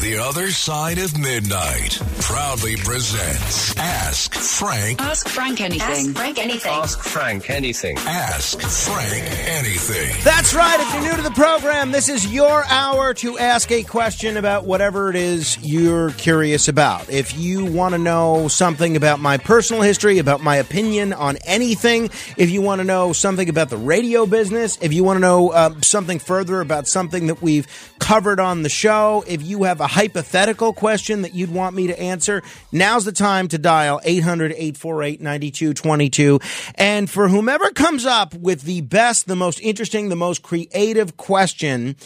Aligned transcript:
The 0.00 0.16
Other 0.16 0.52
Side 0.52 0.98
of 0.98 1.18
Midnight 1.18 2.00
proudly 2.20 2.76
presents 2.76 3.76
Ask 3.76 4.32
Frank. 4.32 5.02
Ask 5.02 5.28
Frank 5.28 5.60
anything. 5.60 6.10
Ask 6.10 6.16
Frank 6.16 6.38
anything. 6.38 6.72
Ask 6.72 7.02
Frank 7.02 7.50
anything. 7.50 7.98
Ask 7.98 8.60
Frank 8.60 9.24
anything. 9.48 10.14
That's 10.22 10.54
right. 10.54 10.78
If 10.78 10.94
you're 10.94 11.02
new 11.02 11.16
to 11.16 11.22
the 11.22 11.34
program, 11.34 11.90
this 11.90 12.08
is 12.08 12.32
your 12.32 12.64
hour 12.66 13.12
to 13.14 13.38
ask 13.38 13.72
a 13.72 13.82
question 13.82 14.36
about 14.36 14.64
whatever 14.64 15.10
it 15.10 15.16
is 15.16 15.58
you're 15.62 16.10
curious 16.12 16.68
about. 16.68 17.10
If 17.10 17.36
you 17.36 17.64
want 17.64 17.94
to 17.94 17.98
know 17.98 18.46
something 18.46 18.94
about 18.96 19.18
my 19.18 19.36
personal 19.36 19.82
history, 19.82 20.18
about 20.18 20.40
my 20.40 20.56
opinion 20.56 21.12
on 21.12 21.38
anything, 21.44 22.04
if 22.36 22.50
you 22.50 22.62
want 22.62 22.80
to 22.80 22.84
know 22.84 23.12
something 23.12 23.48
about 23.48 23.68
the 23.68 23.76
radio 23.76 24.26
business, 24.26 24.78
if 24.80 24.92
you 24.92 25.02
want 25.02 25.16
to 25.16 25.20
know 25.20 25.48
uh, 25.48 25.74
something 25.82 26.20
further 26.20 26.60
about 26.60 26.86
something 26.86 27.26
that 27.26 27.42
we've 27.42 27.66
covered 27.98 28.38
on 28.38 28.62
the 28.62 28.68
show, 28.68 29.24
if 29.26 29.42
you 29.42 29.64
have 29.64 29.80
a 29.80 29.87
hypothetical 29.88 30.72
question 30.72 31.22
that 31.22 31.34
you'd 31.34 31.50
want 31.50 31.74
me 31.74 31.88
to 31.88 32.00
answer, 32.00 32.42
now's 32.70 33.04
the 33.04 33.12
time 33.12 33.48
to 33.48 33.58
dial 33.58 34.00
800 34.04 34.52
848 34.52 35.20
9222. 35.20 36.40
And 36.76 37.10
for 37.10 37.28
whomever 37.28 37.70
comes 37.70 38.06
up 38.06 38.34
with 38.34 38.62
the 38.62 38.82
best, 38.82 39.26
the 39.26 39.36
most 39.36 39.60
interesting, 39.60 40.08
the 40.08 40.16
most 40.16 40.42
creative 40.42 41.16
question, 41.16 41.96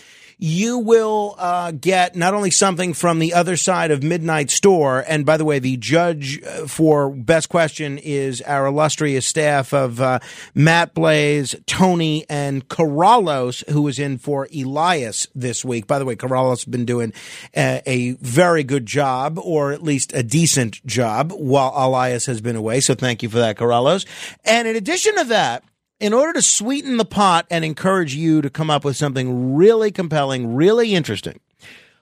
you 0.43 0.81
will 0.81 1.37
uh, 1.39 1.71
get 1.71 2.17
not 2.17 2.35
only 2.35 2.51
something 2.51 2.95
from 2.95 3.21
the 3.21 3.33
other 3.33 3.57
side 3.57 3.93
of 3.93 4.03
Midnight 4.03 4.51
Store, 4.51 5.05
and 5.07 5.25
by 5.25 5.37
the 5.37 5.45
way, 5.45 5.61
the 5.61 5.77
judge 5.77 6.43
uh, 6.43 6.67
for 6.67 7.11
best 7.11 7.49
question 7.49 7.97
is 7.99 8.43
our 8.43 8.67
illustrious 8.67 9.25
staff 9.25 9.73
of 9.73 10.01
uh, 10.01 10.19
Matt 10.53 10.95
Blaze, 10.95 11.55
Tony, 11.67 12.27
and 12.29 12.67
Corrales, 12.67 13.69
who 13.71 13.83
was 13.83 14.01
in 14.01 14.19
for 14.19 14.49
Elias 14.53 15.29
this 15.33 15.65
week. 15.65 15.87
By 15.87 16.01
the 16.01 16.05
way, 16.05 16.17
Corrales 16.17 16.51
has 16.51 16.65
been 16.65 16.87
doing 16.87 17.13
a, 17.57 17.81
a 17.87 18.13
very 18.15 18.65
good 18.65 18.85
job, 18.85 19.39
or 19.39 19.71
at 19.71 19.85
least 19.85 20.13
a 20.13 20.25
decent 20.25 20.85
job, 20.85 21.31
while 21.31 21.73
Elias 21.77 22.27
has 22.27 22.41
been 22.41 22.56
away. 22.56 22.81
So 22.81 22.97
thank 22.97 23.23
you 23.23 23.29
for 23.29 23.39
that, 23.39 23.56
Corrales. 23.56 24.06
And 24.45 24.67
in 24.67 24.75
addition 24.75 25.15
to 25.19 25.25
that, 25.27 25.62
in 26.03 26.12
order 26.12 26.33
to 26.33 26.42
sweeten 26.42 26.97
the 26.97 27.05
pot 27.05 27.47
and 27.48 27.64
encourage 27.64 28.12
you 28.12 28.42
to 28.42 28.50
come 28.50 28.70
up 28.70 28.84
with 28.84 28.97
something 28.97 29.55
really 29.55 29.92
compelling, 29.92 30.53
really 30.53 30.97
interesting, 30.97 31.39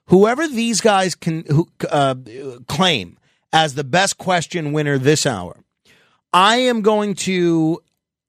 whoever 0.06 0.48
these 0.48 0.80
guys 0.80 1.14
can 1.14 1.44
who, 1.48 1.68
uh, 1.90 2.14
claim 2.66 3.18
as 3.52 3.74
the 3.74 3.84
best 3.84 4.16
question 4.16 4.72
winner 4.72 4.96
this 4.96 5.26
hour, 5.26 5.58
I 6.32 6.56
am 6.56 6.80
going 6.80 7.14
to 7.16 7.82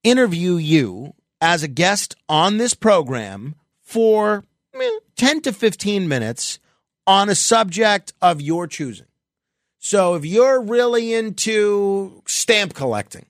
interview 0.03 0.55
you 0.55 1.13
as 1.39 1.63
a 1.63 1.69
guest 1.69 2.17
on 2.27 2.57
this 2.57 2.73
program 2.73 3.55
for 3.81 4.43
eh, 4.75 4.89
10 5.15 5.39
to 5.43 5.53
15 5.53 6.05
minutes 6.05 6.59
on 7.07 7.29
a 7.29 7.35
subject 7.35 8.11
of 8.21 8.41
your 8.41 8.67
choosing. 8.67 9.07
So 9.79 10.15
if 10.15 10.25
you're 10.25 10.61
really 10.61 11.13
into 11.13 12.21
stamp 12.25 12.73
collecting, 12.73 13.25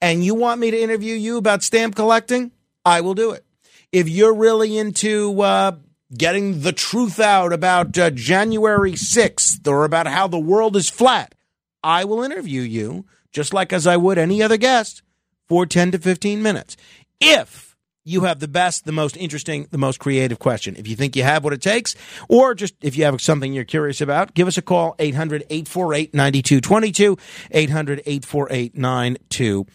and 0.00 0.24
you 0.24 0.34
want 0.34 0.60
me 0.60 0.70
to 0.70 0.80
interview 0.80 1.14
you 1.14 1.36
about 1.36 1.62
stamp 1.62 1.94
collecting, 1.94 2.52
I 2.84 3.00
will 3.00 3.14
do 3.14 3.32
it. 3.32 3.44
If 3.92 4.08
you're 4.08 4.34
really 4.34 4.76
into 4.76 5.40
uh, 5.40 5.76
getting 6.16 6.60
the 6.60 6.72
truth 6.72 7.18
out 7.18 7.52
about 7.52 7.96
uh, 7.98 8.10
January 8.10 8.92
6th 8.92 9.66
or 9.66 9.84
about 9.84 10.06
how 10.06 10.26
the 10.26 10.38
world 10.38 10.76
is 10.76 10.88
flat, 10.88 11.34
I 11.82 12.04
will 12.04 12.22
interview 12.22 12.62
you 12.62 13.06
just 13.32 13.52
like 13.52 13.72
as 13.72 13.86
I 13.86 13.96
would 13.96 14.18
any 14.18 14.42
other 14.42 14.56
guest 14.56 15.02
for 15.48 15.66
10 15.66 15.92
to 15.92 15.98
15 15.98 16.42
minutes. 16.42 16.76
If 17.20 17.76
you 18.04 18.22
have 18.22 18.38
the 18.40 18.48
best, 18.48 18.86
the 18.86 18.92
most 18.92 19.16
interesting, 19.16 19.68
the 19.70 19.78
most 19.78 19.98
creative 19.98 20.38
question. 20.38 20.76
If 20.76 20.88
you 20.88 20.96
think 20.96 21.14
you 21.14 21.22
have 21.24 21.44
what 21.44 21.52
it 21.52 21.60
takes, 21.60 21.94
or 22.28 22.54
just 22.54 22.74
if 22.80 22.96
you 22.96 23.04
have 23.04 23.20
something 23.20 23.52
you're 23.52 23.64
curious 23.64 24.00
about, 24.00 24.34
give 24.34 24.48
us 24.48 24.56
a 24.56 24.62
call 24.62 24.94
800 24.98 25.42
848 25.50 26.14
9222. 26.14 27.18
800 27.50 28.00
848 28.06 28.76
9222. 28.76 29.66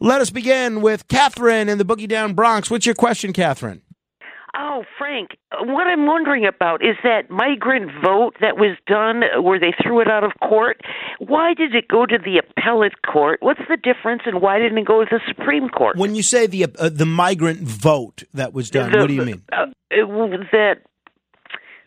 Let 0.00 0.20
us 0.20 0.30
begin 0.30 0.80
with 0.82 1.08
Catherine 1.08 1.68
in 1.68 1.78
the 1.78 1.84
Boogie 1.84 2.08
Down 2.08 2.34
Bronx. 2.34 2.70
What's 2.70 2.86
your 2.86 2.94
question, 2.94 3.32
Catherine? 3.32 3.82
Oh, 4.58 4.84
Frank, 4.96 5.36
what 5.60 5.86
I'm 5.86 6.06
wondering 6.06 6.46
about 6.46 6.82
is 6.82 6.96
that 7.02 7.28
migrant 7.28 7.90
vote 8.02 8.36
that 8.40 8.56
was 8.56 8.76
done 8.86 9.22
where 9.44 9.60
they 9.60 9.74
threw 9.82 10.00
it 10.00 10.08
out 10.08 10.24
of 10.24 10.32
court. 10.42 10.80
Why 11.18 11.52
did 11.52 11.74
it 11.74 11.88
go 11.88 12.06
to 12.06 12.16
the 12.16 12.38
appellate 12.38 12.94
court? 13.02 13.40
What's 13.42 13.60
the 13.68 13.76
difference, 13.76 14.22
and 14.24 14.40
why 14.40 14.58
didn't 14.58 14.78
it 14.78 14.86
go 14.86 15.04
to 15.04 15.08
the 15.10 15.20
Supreme 15.28 15.68
Court? 15.68 15.98
When 15.98 16.14
you 16.14 16.22
say 16.22 16.46
the 16.46 16.64
uh, 16.78 16.88
the 16.88 17.04
migrant 17.04 17.60
vote 17.68 18.22
that 18.32 18.54
was 18.54 18.70
done, 18.70 18.92
The- 18.92 18.98
what 18.98 19.08
do 19.08 19.14
you 19.14 19.24
mean? 19.26 19.42
Uh, 19.52 19.66
it- 19.90 20.06
that 20.52 20.76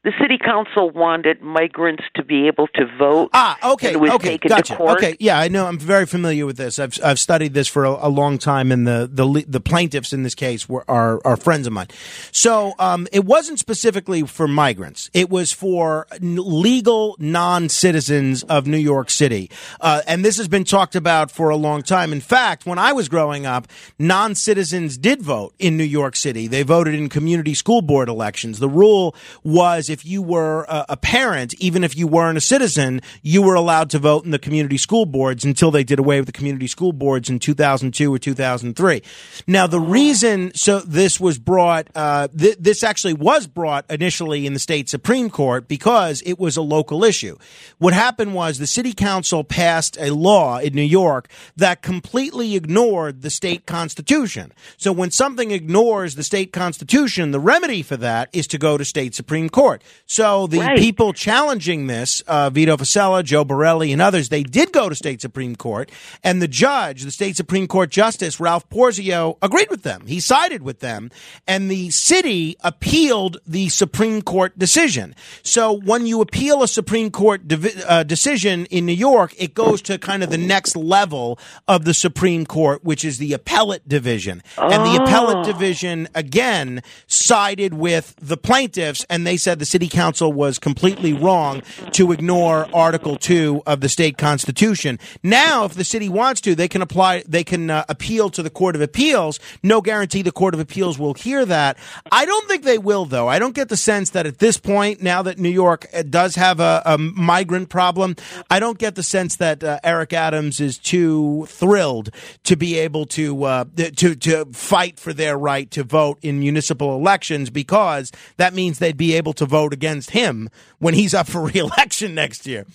the 0.10 0.24
city 0.24 0.40
council 0.40 0.90
wanted 0.90 1.40
migrants 1.42 2.04
to 2.16 2.24
be 2.24 2.48
able 2.48 2.68
to 2.68 2.86
vote. 2.98 3.30
Ah, 3.34 3.74
okay, 3.74 3.96
okay, 3.96 4.38
gotcha. 4.38 4.82
Okay, 4.82 5.16
yeah, 5.20 5.40
I 5.40 5.50
know. 5.50 5.68
I'm 5.68 5.78
very 5.78 6.08
familiar 6.08 6.48
with 6.48 6.58
this. 6.58 6.80
I've 6.80 6.98
I've 7.04 7.20
studied 7.20 7.54
this 7.54 7.68
for 7.68 7.86
a, 7.86 8.08
a 8.08 8.10
long 8.10 8.40
time, 8.40 8.72
and 8.72 8.88
the 8.88 9.08
the 9.12 9.46
the 9.48 9.60
plaintiffs 9.60 10.12
in 10.12 10.24
this 10.24 10.34
case 10.34 10.68
were 10.68 10.84
are 10.90 11.22
are 11.26 11.38
friends 11.38 11.68
of 11.68 11.74
mine. 11.74 11.88
So, 12.32 12.74
um, 12.80 13.08
it 13.12 13.24
wasn't 13.24 13.60
specifically 13.60 14.24
for 14.24 14.48
migrants. 14.48 15.12
It 15.14 15.30
was 15.30 15.52
for 15.52 16.08
n- 16.14 16.38
legal 16.38 17.16
non 17.20 17.70
citizens 17.70 18.42
of 18.44 18.66
New 18.66 18.78
York 18.78 19.12
City, 19.12 19.52
uh, 19.80 20.02
and 20.08 20.26
this 20.26 20.38
has 20.38 20.48
been 20.48 20.64
talked 20.64 20.96
about 20.96 21.30
for 21.30 21.50
a 21.50 21.56
long 21.56 21.84
time. 21.84 22.12
In 22.12 22.22
fact, 22.22 22.66
when 22.66 22.80
I 22.80 22.94
was 22.94 23.10
growing 23.10 23.46
up, 23.46 23.68
non 24.00 24.34
citizens 24.34 24.98
did 24.98 25.22
vote 25.22 25.54
in 25.60 25.78
New 25.78 25.84
York 25.84 26.16
City. 26.16 26.48
They 26.48 26.64
voted 26.64 26.96
in 26.96 27.10
community 27.10 27.54
school 27.54 27.84
board 27.84 28.10
elections. 28.10 28.58
The 28.58 28.70
rule 28.70 29.16
was 29.44 29.88
if 29.90 29.99
you 30.06 30.22
were 30.22 30.66
a, 30.70 30.86
a 30.90 30.98
parent, 30.98 31.54
even 31.56 31.84
if 31.84 31.96
you 31.98 32.08
weren't 32.08 32.38
a 32.38 32.42
citizen, 32.42 33.02
you 33.22 33.42
were 33.42 33.56
allowed 33.56 33.90
to 33.92 34.00
vote 34.00 34.26
in 34.26 34.32
the 34.32 34.40
community 34.40 34.78
school 34.78 35.06
boards 35.06 35.44
until 35.44 35.72
they 35.72 35.84
did 35.84 36.00
away 36.00 36.20
with 36.20 36.26
the 36.26 36.32
community 36.32 36.68
school 36.68 36.92
boards 36.92 37.30
in 37.30 37.40
2002 37.40 38.14
or 38.14 38.20
2003. 38.20 39.02
Now, 39.48 39.68
the 39.68 39.80
reason 39.80 40.52
so 40.54 40.80
this 40.80 41.20
was 41.20 41.38
brought, 41.40 41.88
uh, 41.96 42.28
th- 42.38 42.58
this 42.60 42.84
actually 42.84 43.14
was 43.14 43.48
brought 43.48 43.86
initially 43.90 44.46
in 44.46 44.54
the 44.54 44.60
state 44.60 44.90
Supreme 44.90 45.30
Court 45.30 45.68
because 45.68 46.22
it 46.26 46.40
was 46.40 46.58
a 46.58 46.62
local 46.62 47.04
issue. 47.04 47.38
What 47.78 47.94
happened 47.94 48.34
was 48.34 48.58
the 48.58 48.68
city 48.68 48.94
council 48.94 49.44
passed 49.44 49.98
a 50.00 50.12
law 50.12 50.60
in 50.60 50.74
New 50.74 50.82
York 50.82 51.30
that 51.58 51.82
completely 51.82 52.56
ignored 52.56 53.22
the 53.22 53.30
state 53.30 53.66
constitution. 53.66 54.54
So 54.78 54.92
when 54.92 55.12
something 55.12 55.52
ignores 55.52 56.16
the 56.16 56.24
state 56.24 56.54
constitution, 56.54 57.32
the 57.32 57.40
remedy 57.40 57.82
for 57.82 57.98
that 57.98 58.30
is 58.34 58.48
to 58.48 58.58
go 58.58 58.78
to 58.78 58.86
state 58.86 59.16
Supreme 59.16 59.50
Court. 59.50 59.79
So 60.06 60.48
the 60.48 60.60
Right. 60.60 60.78
people 60.78 61.14
challenging 61.14 61.88
this, 61.88 62.22
uh, 62.28 62.50
Vito 62.50 62.76
Fossella, 62.78 63.24
Joe 63.24 63.44
Borelli, 63.46 63.92
and 63.92 64.02
others, 64.02 64.30
they 64.30 64.44
did 64.44 64.72
go 64.72 64.90
to 64.90 64.96
state 64.96 65.22
Supreme 65.22 65.56
Court, 65.56 65.92
and 66.24 66.42
the 66.42 66.48
judge, 66.48 67.04
the 67.04 67.12
state 67.12 67.36
Supreme 67.38 67.68
Court 67.68 67.90
Justice 67.90 68.40
Ralph 68.40 68.68
Porzio, 68.70 69.38
agreed 69.42 69.70
with 69.70 69.84
them. 69.84 70.04
He 70.08 70.20
sided 70.20 70.64
with 70.64 70.80
them, 70.80 71.12
and 71.48 71.70
the 71.70 71.90
city 71.92 72.58
appealed 72.62 73.38
the 73.46 73.70
Supreme 73.70 74.22
Court 74.22 74.58
decision. 74.58 75.16
So 75.44 75.72
when 75.74 76.06
you 76.06 76.22
appeal 76.22 76.64
a 76.64 76.68
Supreme 76.68 77.12
Court 77.12 77.48
divi- 77.48 77.84
uh, 77.88 78.04
decision 78.04 78.66
in 78.66 78.86
New 78.86 78.94
York, 78.94 79.34
it 79.38 79.54
goes 79.54 79.82
to 79.84 79.98
kind 79.98 80.24
of 80.24 80.30
the 80.30 80.38
next 80.38 80.76
level 80.76 81.38
of 81.68 81.86
the 81.86 81.94
Supreme 81.94 82.46
Court, 82.46 82.84
which 82.84 83.06
is 83.06 83.18
the 83.18 83.34
appellate 83.34 83.88
division, 83.88 84.42
and 84.58 84.84
the 84.86 85.04
appellate 85.04 85.46
division 85.46 86.08
again 86.16 86.82
sided 87.08 87.74
with 87.74 88.16
the 88.22 88.38
plaintiffs, 88.38 89.06
and 89.10 89.26
they 89.26 89.38
said 89.38 89.60
the 89.60 89.66
city 89.70 89.88
council 89.88 90.34
was 90.34 90.60
completely 90.60 91.14
wrong 91.14 91.62
to 91.92 92.12
ignore 92.12 92.68
Article 92.74 93.16
Two 93.16 93.62
of 93.66 93.82
the 93.82 93.90
state 93.90 94.18
constitution. 94.18 95.00
Now, 95.24 95.66
if 95.66 95.74
the 95.76 95.84
city 95.84 96.10
wants 96.10 96.42
to, 96.42 96.56
they 96.56 96.68
can 96.68 96.82
apply. 96.82 97.24
They 97.28 97.44
can 97.44 97.70
uh, 97.70 97.86
appeal 97.88 98.30
to 98.32 98.44
the 98.44 98.50
Court 98.50 98.76
of 98.76 98.82
Appeals. 98.82 99.40
No 99.64 99.82
guarantee 99.82 100.22
the 100.22 100.32
Court 100.32 100.54
of 100.54 100.60
Appeals 100.60 100.98
will 100.98 101.14
hear 101.14 101.46
that. 101.46 101.78
I 102.12 102.26
don't 102.26 102.48
think 102.48 102.64
they 102.64 102.78
will, 102.78 103.06
though. 103.06 103.28
I 103.28 103.40
don't 103.40 103.56
get 103.56 103.70
the 103.70 103.78
sense 103.78 104.12
that 104.12 104.26
at 104.26 104.40
this 104.40 104.58
point, 104.58 105.02
now 105.02 105.22
that 105.22 105.38
New 105.38 105.50
York 105.50 105.88
uh, 105.94 106.04
does 106.04 106.36
have 106.36 106.60
a, 106.60 106.82
a 106.86 106.98
migrant 106.98 107.70
problem, 107.70 108.16
I 108.50 108.60
don't 108.60 108.80
get 108.80 108.96
the 108.96 109.04
sense 109.04 109.36
that 109.38 109.64
uh, 109.64 109.80
Eric 109.84 110.14
Adams 110.14 110.60
is 110.60 110.78
too 110.78 111.46
thrilled 111.48 112.10
to 112.44 112.56
be 112.56 112.78
able 112.80 113.06
to 113.06 113.44
uh, 113.44 113.66
to 113.76 114.16
to 114.16 114.46
fight 114.54 115.00
for 115.00 115.14
their 115.14 115.38
right 115.38 115.70
to 115.72 115.84
vote 115.84 116.18
in 116.22 116.40
municipal 116.40 116.96
elections 116.96 117.50
because 117.50 118.12
that 118.38 118.54
means 118.54 118.80
they'd 118.80 118.98
be 118.98 119.14
able 119.14 119.34
to 119.34 119.46
vote 119.46 119.59
against 119.68 120.12
him 120.12 120.50
when 120.80 120.94
he's 120.94 121.14
up 121.14 121.28
for 121.28 121.42
reelection 121.54 122.16
next 122.16 122.48
year. 122.48 122.66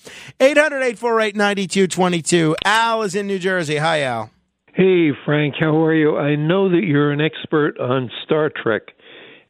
800-848-9222. 0.40 2.54
Al 2.64 3.02
is 3.02 3.14
in 3.14 3.26
New 3.26 3.38
Jersey. 3.38 3.76
Hi, 3.76 4.02
Al. 4.02 4.30
Hey, 4.74 5.10
Frank, 5.24 5.54
how 5.60 5.84
are 5.84 5.94
you? 5.94 6.16
I 6.16 6.34
know 6.34 6.68
that 6.68 6.82
you're 6.84 7.12
an 7.12 7.20
expert 7.20 7.78
on 7.78 8.10
Star 8.24 8.50
Trek, 8.50 8.82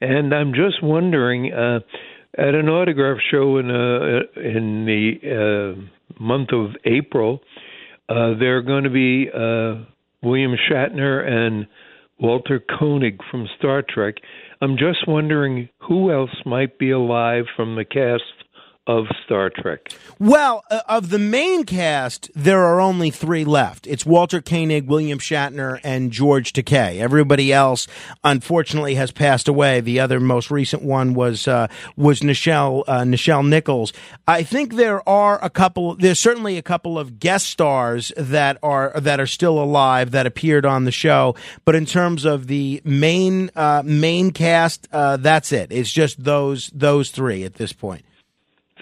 and 0.00 0.34
I'm 0.34 0.52
just 0.52 0.82
wondering 0.82 1.52
uh, 1.52 1.80
at 2.36 2.54
an 2.54 2.68
autograph 2.68 3.18
show 3.30 3.58
in 3.58 3.70
uh, 3.70 4.20
in 4.36 4.84
the 4.84 5.14
uh, 5.24 5.74
month 6.22 6.50
of 6.52 6.72
April, 6.84 7.40
uh, 8.08 8.34
there 8.38 8.58
are 8.58 8.62
going 8.62 8.84
to 8.84 8.90
be 8.90 9.28
uh, 9.32 9.84
William 10.22 10.54
Shatner 10.70 11.26
and 11.26 11.66
Walter 12.18 12.62
Koenig 12.78 13.20
from 13.30 13.48
Star 13.58 13.82
Trek. 13.82 14.16
I'm 14.60 14.76
just 14.76 15.06
wondering 15.08 15.68
who 15.80 16.12
else 16.12 16.30
might 16.46 16.78
be 16.78 16.90
alive 16.90 17.44
from 17.56 17.76
the 17.76 17.84
cast 17.84 18.22
of 18.86 19.06
Star 19.24 19.50
Trek? 19.50 19.88
Well, 20.18 20.64
uh, 20.70 20.80
of 20.88 21.08
the 21.08 21.18
main 21.18 21.64
cast, 21.64 22.30
there 22.34 22.62
are 22.62 22.80
only 22.80 23.10
three 23.10 23.44
left. 23.44 23.86
It's 23.86 24.04
Walter 24.04 24.42
Koenig, 24.42 24.86
William 24.86 25.18
Shatner, 25.18 25.80
and 25.82 26.10
George 26.10 26.52
Takei. 26.52 26.98
Everybody 27.00 27.52
else, 27.52 27.86
unfortunately, 28.22 28.96
has 28.96 29.10
passed 29.10 29.48
away. 29.48 29.80
The 29.80 30.00
other 30.00 30.20
most 30.20 30.50
recent 30.50 30.82
one 30.82 31.14
was 31.14 31.48
uh, 31.48 31.68
was 31.96 32.20
Nichelle 32.20 32.84
uh, 32.86 33.00
Nichelle 33.00 33.46
Nichols. 33.46 33.92
I 34.28 34.42
think 34.42 34.74
there 34.74 35.06
are 35.08 35.42
a 35.42 35.50
couple. 35.50 35.94
There's 35.94 36.20
certainly 36.20 36.58
a 36.58 36.62
couple 36.62 36.98
of 36.98 37.18
guest 37.18 37.46
stars 37.46 38.12
that 38.18 38.58
are 38.62 38.92
that 39.00 39.18
are 39.18 39.26
still 39.26 39.58
alive 39.58 40.10
that 40.10 40.26
appeared 40.26 40.66
on 40.66 40.84
the 40.84 40.92
show. 40.92 41.34
But 41.64 41.74
in 41.74 41.86
terms 41.86 42.26
of 42.26 42.48
the 42.48 42.82
main 42.84 43.50
uh, 43.56 43.82
main 43.84 44.30
cast, 44.30 44.88
uh, 44.92 45.16
that's 45.16 45.52
it. 45.52 45.72
It's 45.72 45.90
just 45.90 46.22
those 46.22 46.70
those 46.74 47.10
three 47.10 47.44
at 47.44 47.54
this 47.54 47.72
point. 47.72 48.04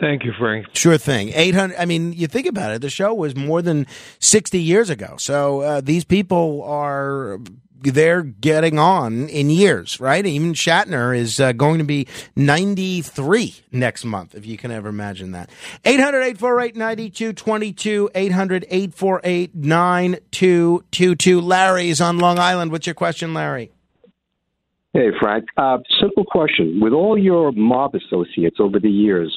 Thank 0.00 0.24
you, 0.24 0.32
Frank. 0.38 0.66
Sure 0.72 0.96
thing. 0.98 1.30
800. 1.34 1.76
I 1.78 1.84
mean, 1.84 2.12
you 2.12 2.26
think 2.26 2.46
about 2.46 2.72
it, 2.72 2.80
the 2.80 2.90
show 2.90 3.12
was 3.12 3.36
more 3.36 3.60
than 3.60 3.86
60 4.20 4.58
years 4.58 4.90
ago. 4.90 5.16
So 5.18 5.60
uh, 5.60 5.80
these 5.80 6.04
people 6.04 6.62
are. 6.64 7.38
They're 7.84 8.22
getting 8.22 8.78
on 8.78 9.28
in 9.28 9.50
years, 9.50 9.98
right? 9.98 10.24
Even 10.24 10.52
Shatner 10.52 11.18
is 11.18 11.40
uh, 11.40 11.50
going 11.50 11.78
to 11.78 11.84
be 11.84 12.06
93 12.36 13.56
next 13.72 14.04
month, 14.04 14.36
if 14.36 14.46
you 14.46 14.56
can 14.56 14.70
ever 14.70 14.88
imagine 14.88 15.32
that. 15.32 15.50
800 15.84 16.20
848 16.20 16.76
9222. 16.76 18.10
800 18.14 18.66
848 18.70 19.54
9222. 19.56 21.40
Larry 21.40 21.88
is 21.88 22.00
on 22.00 22.20
Long 22.20 22.38
Island. 22.38 22.70
What's 22.70 22.86
your 22.86 22.94
question, 22.94 23.34
Larry? 23.34 23.72
Hey, 24.92 25.08
Frank. 25.20 25.46
Uh, 25.56 25.78
simple 26.00 26.24
question. 26.24 26.78
With 26.80 26.92
all 26.92 27.18
your 27.18 27.50
mob 27.50 27.96
associates 27.96 28.58
over 28.60 28.78
the 28.78 28.90
years, 28.90 29.36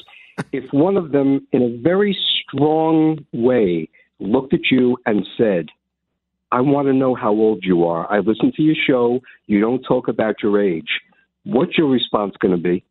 if 0.51 0.71
one 0.71 0.97
of 0.97 1.11
them, 1.11 1.47
in 1.51 1.61
a 1.61 1.81
very 1.81 2.17
strong 2.43 3.25
way, 3.33 3.89
looked 4.19 4.53
at 4.53 4.71
you 4.71 4.97
and 5.05 5.25
said, 5.37 5.67
I 6.51 6.61
want 6.61 6.87
to 6.87 6.93
know 6.93 7.15
how 7.15 7.31
old 7.31 7.63
you 7.63 7.85
are. 7.85 8.11
I 8.11 8.19
listen 8.19 8.51
to 8.55 8.61
your 8.61 8.75
show. 8.87 9.19
You 9.47 9.59
don't 9.59 9.81
talk 9.81 10.07
about 10.07 10.35
your 10.41 10.61
age. 10.61 11.01
What's 11.43 11.77
your 11.77 11.89
response 11.89 12.35
going 12.39 12.55
to 12.55 12.61
be? 12.61 12.83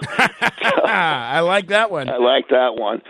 I 0.86 1.42
like 1.42 1.68
that 1.68 1.92
one. 1.92 2.10
I 2.10 2.16
like 2.16 2.48
that 2.48 2.76
one. 2.76 3.02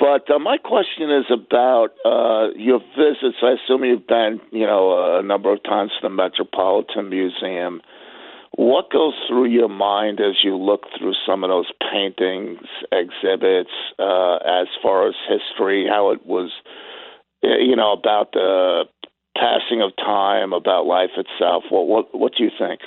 But 0.00 0.30
uh, 0.30 0.38
my 0.38 0.56
question 0.56 1.10
is 1.10 1.26
about 1.30 1.88
uh, 2.06 2.48
your 2.56 2.80
visits. 2.96 3.36
I 3.42 3.56
assume 3.62 3.84
you've 3.84 4.06
been, 4.06 4.40
you 4.50 4.66
know, 4.66 5.18
a 5.18 5.22
number 5.22 5.52
of 5.52 5.62
times 5.62 5.90
to 6.00 6.08
the 6.08 6.14
Metropolitan 6.14 7.10
Museum. 7.10 7.82
What 8.52 8.90
goes 8.90 9.12
through 9.28 9.50
your 9.50 9.68
mind 9.68 10.18
as 10.18 10.36
you 10.42 10.56
look 10.56 10.86
through 10.98 11.12
some 11.26 11.44
of 11.44 11.50
those 11.50 11.70
paintings, 11.92 12.60
exhibits, 12.90 13.70
uh, 13.98 14.36
as 14.36 14.68
far 14.82 15.06
as 15.06 15.14
history, 15.28 15.86
how 15.86 16.12
it 16.12 16.24
was, 16.24 16.50
you 17.42 17.76
know, 17.76 17.92
about 17.92 18.32
the 18.32 18.84
passing 19.36 19.82
of 19.82 19.94
time, 19.96 20.52
about 20.52 20.86
life 20.86 21.10
itself. 21.16 21.64
What 21.70 21.86
what 21.86 22.18
what 22.18 22.32
do 22.36 22.44
you 22.44 22.50
think 22.58 22.80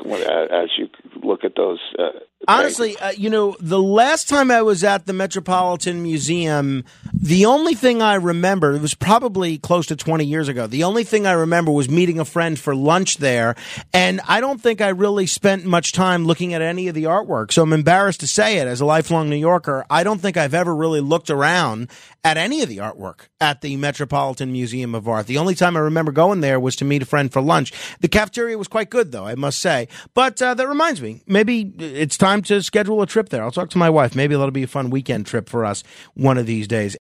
as 0.51 0.69
you 0.77 0.89
look 1.23 1.43
at 1.43 1.53
those? 1.55 1.79
Uh, 1.97 2.19
Honestly, 2.47 2.97
uh, 2.97 3.11
you 3.11 3.29
know, 3.29 3.55
the 3.59 3.81
last 3.81 4.27
time 4.27 4.51
I 4.51 4.61
was 4.61 4.83
at 4.83 5.05
the 5.05 5.13
Metropolitan 5.13 6.03
Museum, 6.03 6.83
the 7.13 7.45
only 7.45 7.73
thing 7.73 8.01
I 8.01 8.15
remember, 8.15 8.73
it 8.73 8.81
was 8.81 8.93
probably 8.93 9.57
close 9.57 9.85
to 9.87 9.95
20 9.95 10.25
years 10.25 10.49
ago. 10.49 10.67
The 10.67 10.83
only 10.83 11.05
thing 11.05 11.25
I 11.25 11.31
remember 11.31 11.71
was 11.71 11.89
meeting 11.89 12.19
a 12.19 12.25
friend 12.25 12.59
for 12.59 12.75
lunch 12.75 13.17
there. 13.17 13.55
And 13.93 14.19
I 14.27 14.41
don't 14.41 14.61
think 14.61 14.81
I 14.81 14.89
really 14.89 15.25
spent 15.25 15.63
much 15.63 15.93
time 15.93 16.25
looking 16.25 16.53
at 16.53 16.61
any 16.61 16.89
of 16.89 16.95
the 16.95 17.05
artwork. 17.05 17.53
So 17.53 17.63
I'm 17.63 17.71
embarrassed 17.71 18.19
to 18.21 18.27
say 18.27 18.57
it 18.57 18.67
as 18.67 18.81
a 18.81 18.85
lifelong 18.85 19.29
New 19.29 19.37
Yorker. 19.37 19.85
I 19.89 20.03
don't 20.03 20.19
think 20.19 20.35
I've 20.35 20.53
ever 20.53 20.75
really 20.75 21.01
looked 21.01 21.29
around 21.29 21.89
at 22.25 22.37
any 22.37 22.61
of 22.61 22.69
the 22.69 22.77
artwork 22.77 23.27
at 23.39 23.61
the 23.61 23.75
Metropolitan 23.77 24.51
Museum 24.51 24.95
of 24.95 25.07
Art. 25.07 25.27
The 25.27 25.37
only 25.37 25.55
time 25.55 25.75
I 25.75 25.81
remember 25.81 26.11
going 26.11 26.41
there 26.41 26.59
was 26.59 26.75
to 26.77 26.85
meet 26.85 27.01
a 27.01 27.05
friend 27.05 27.31
for 27.31 27.41
lunch. 27.41 27.73
The 27.99 28.07
cafeteria 28.07 28.57
was 28.57 28.67
quite 28.67 28.89
good, 28.89 29.11
though, 29.11 29.25
I 29.25 29.35
must 29.35 29.59
say. 29.59 29.87
But 30.13 30.41
uh, 30.41 30.53
that 30.53 30.67
reminds 30.67 31.01
me, 31.01 31.21
maybe 31.27 31.61
it's 31.61 32.17
time 32.33 32.41
to 32.41 32.63
schedule 32.63 32.99
a 33.01 33.05
trip 33.05 33.29
there. 33.29 33.43
I'll 33.43 33.51
talk 33.51 33.69
to 33.71 33.77
my 33.77 33.91
wife. 33.91 34.15
Maybe 34.15 34.33
that'll 34.33 34.49
be 34.49 34.63
a 34.63 34.67
fun 34.67 34.89
weekend 34.89 35.27
trip 35.27 35.47
for 35.47 35.63
us 35.65 35.83
one 36.15 36.39
of 36.39 36.47
these 36.47 36.67
days. 36.67 36.91